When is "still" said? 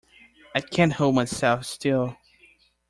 1.65-2.17